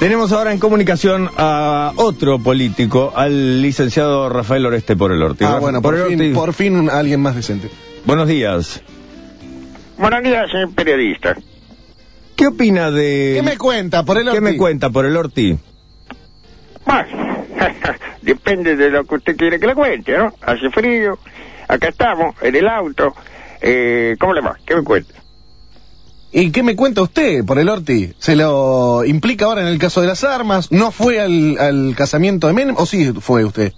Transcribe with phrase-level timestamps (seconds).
[0.00, 5.44] Tenemos ahora en comunicación a otro político, al licenciado Rafael Oreste por el Orti.
[5.44, 7.68] Ah, Rafa- bueno, por, fin, por fin alguien más decente.
[8.04, 8.80] Buenos días.
[9.98, 11.36] Buenos días, señor periodista.
[12.36, 13.32] ¿Qué opina de...
[13.36, 14.40] ¿Qué me cuenta por el ¿Qué Orti?
[14.40, 15.58] me cuenta por el Orti?
[16.86, 17.44] Bueno,
[18.22, 20.32] depende de lo que usted quiere que le cuente, ¿no?
[20.42, 21.18] Hace frío,
[21.66, 23.12] acá estamos, en el auto.
[23.60, 24.56] Eh, ¿Cómo le va?
[24.64, 25.14] ¿Qué me cuenta?
[26.30, 28.12] ¿Y qué me cuenta usted por el Orti?
[28.18, 30.70] ¿Se lo implica ahora en el caso de las armas?
[30.70, 33.72] ¿No fue al, al casamiento de Menem o sí fue usted?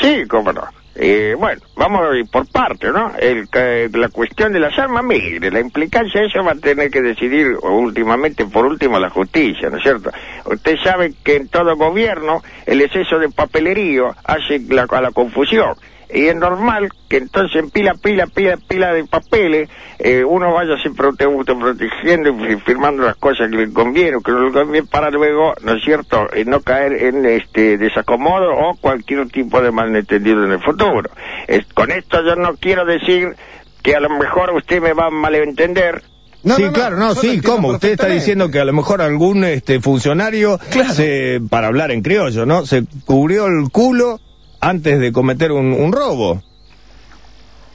[0.00, 0.62] Sí, cómo no.
[1.00, 3.12] Eh, bueno, vamos por parte, ¿no?
[3.20, 3.48] El,
[3.92, 7.56] la cuestión de las armas, mire, la implicancia de eso va a tener que decidir
[7.62, 10.10] últimamente, por último, la justicia, ¿no es cierto?
[10.44, 15.74] Usted sabe que en todo gobierno el exceso de papelerío hace la, a la confusión.
[16.10, 19.68] Y es normal que entonces en pila, pila, pila, pila de papeles
[19.98, 24.32] eh, uno vaya siempre auto- autoprotegiendo y firmando las cosas que le conviene o que
[24.32, 28.76] no le conviene para luego, ¿no es cierto?, eh, no caer en este desacomodo o
[28.80, 31.10] cualquier tipo de malentendido en el futuro.
[31.46, 33.34] Es- con esto yo no quiero decir
[33.82, 36.02] que a lo mejor usted me va a malentender,
[36.44, 37.68] No, sí, no, no, claro, no, sí, ¿cómo?
[37.70, 40.90] Usted está diciendo que a lo mejor algún este funcionario, Claro.
[40.94, 42.64] se, para hablar en criollo, ¿no?
[42.64, 44.20] Se cubrió el culo
[44.60, 46.42] antes de cometer un, un robo.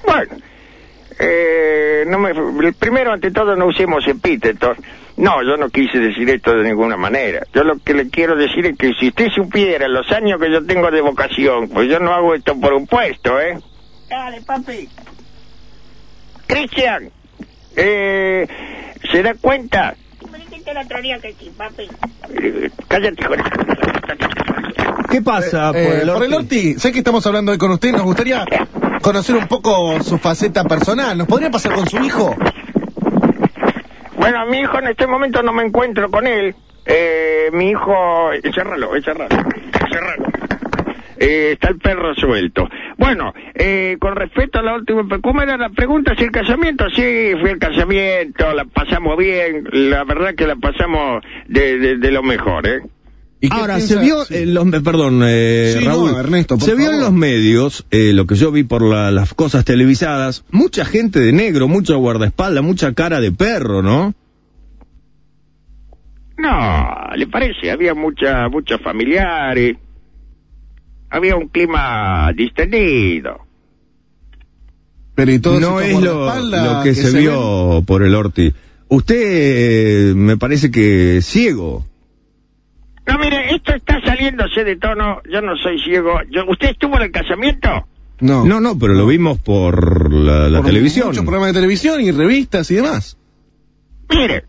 [0.05, 0.35] Bueno,
[1.19, 2.33] eh, no me,
[2.73, 4.77] primero, ante todo, no usemos epítetos.
[5.15, 7.41] No, yo no quise decir esto de ninguna manera.
[7.53, 10.65] Yo lo que le quiero decir es que si usted supiera los años que yo
[10.65, 13.59] tengo de vocación, pues yo no hago esto por un puesto, ¿eh?
[14.09, 14.89] Dale, papi.
[16.47, 17.09] Cristian,
[17.75, 18.47] eh,
[19.11, 19.95] ¿se da cuenta?
[20.31, 21.87] Me dijiste el otro día que sí, papi.
[22.41, 23.92] Eh, cállate, hijo de-
[25.09, 26.13] ¿Qué pasa Eh, por el Orti?
[26.13, 28.45] por el Orti, sé que estamos hablando hoy con usted, nos gustaría
[29.01, 31.17] conocer un poco su faceta personal.
[31.17, 32.35] ¿Nos podría pasar con su hijo?
[34.17, 36.55] Bueno, a mi hijo en este momento no me encuentro con él.
[36.85, 39.29] Eh, mi hijo, cerralo, cerralo,
[39.91, 40.25] cerralo.
[41.17, 42.67] Eh, está el perro suelto.
[42.97, 46.13] Bueno, eh, con respecto a la última, ¿cómo era la pregunta?
[46.17, 46.85] ¿Si el casamiento?
[46.89, 52.11] Sí, fue el casamiento, la pasamos bien, la verdad que la pasamos de, de, de
[52.11, 52.81] lo mejor, ¿eh?
[53.45, 53.95] ¿Y qué Ahora, piensa?
[53.95, 54.35] se vio, Sí.
[54.37, 58.25] en los, perdón, eh, Sí, Raúl, no, Ernesto, se vio en los medios, eh, lo
[58.25, 62.93] que yo vi por la- las cosas televisadas, mucha gente de negro, mucho guardaespaldas, mucha
[62.93, 64.13] cara de perro, ¿no?
[66.37, 66.87] No,
[67.17, 67.69] ¿le parece?
[67.69, 69.75] Había mucha, muchos familiares,
[71.09, 73.39] había un clima distendido.
[75.15, 76.31] Pero y todo no es lo,
[76.81, 78.53] que, se, vio por el Orti.
[78.87, 79.15] Usted
[80.11, 81.85] eh, me parece que es ciego.
[83.07, 85.21] No, mire, esto está saliéndose de tono.
[85.29, 86.19] Yo no soy ciego.
[86.29, 87.87] Yo, ¿Usted estuvo en el casamiento?
[88.21, 91.07] No, No, no, pero lo vimos por la, la Por televisión.
[91.07, 93.17] Muchos programas de televisión y revistas y demás.
[94.09, 94.45] Mire,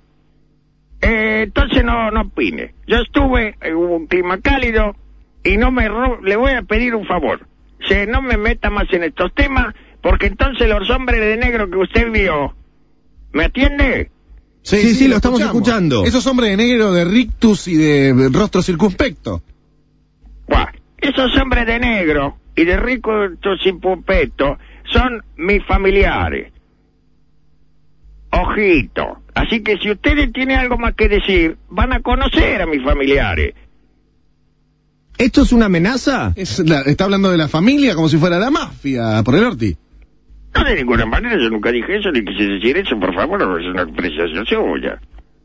[1.02, 2.74] eh, entonces no, no opine.
[2.86, 4.94] Yo estuve, eh, hubo un clima cálido
[5.42, 7.46] y no me ro- le voy a pedir un favor.
[7.88, 11.78] Se no me meta más en estos temas porque entonces los hombres de negro que
[11.78, 12.54] usted vio,
[13.32, 14.10] ¿me atiende?
[14.64, 16.04] Sí, sí, lo estamos escuchando.
[16.06, 19.42] Esos hombres de negro, de rictus y de rostro circunspecto.
[20.48, 23.12] Buah, esos hombres de negro y de rico
[23.62, 24.56] sin pupeto
[24.90, 26.50] son mis familiares.
[28.30, 29.18] Ojito.
[29.34, 33.54] Así que si ustedes tienen algo más que decir, van a conocer a mis familiares.
[35.18, 36.32] ¿Esto es una amenaza?
[36.34, 39.76] Es la- está hablando de la familia como si fuera la mafia, por el Orti.
[40.54, 43.66] No de ninguna manera, yo nunca dije eso, ni quise decir eso, por favor, es
[43.66, 45.00] una apreciación suya.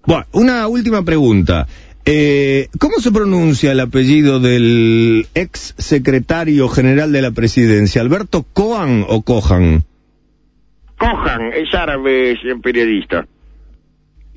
[0.06, 1.68] Bueno, una última pregunta.
[2.06, 8.02] Eh, ¿Cómo se pronuncia el apellido del ex secretario general de la presidencia?
[8.02, 9.84] ¿Alberto Cohan o Cohan?
[10.98, 13.28] Cojan, es árabe, señor periodista.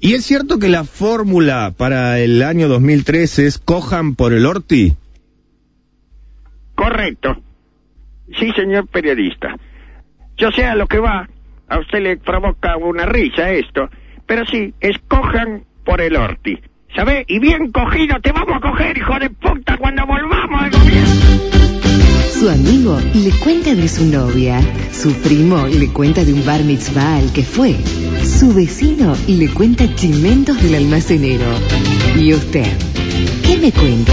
[0.00, 4.94] ¿Y es cierto que la fórmula para el año 2013 es Cohan por el Orti?
[6.74, 7.36] Correcto.
[8.38, 9.56] Sí, señor periodista.
[10.42, 11.28] Yo sé lo que va.
[11.68, 13.88] A usted le provoca una risa esto.
[14.26, 16.58] Pero sí, escojan por el Orti.
[16.96, 17.24] ¿Sabe?
[17.28, 20.72] Y bien cogido te vamos a coger, hijo de puta, cuando volvamos al.
[22.32, 24.60] Su amigo le cuenta de su novia.
[24.90, 27.76] Su primo le cuenta de un bar mitzvah al que fue.
[28.24, 31.46] Su vecino le cuenta chimentos del almacenero.
[32.16, 32.66] ¿Y usted?
[33.46, 34.12] ¿Qué me cuenta?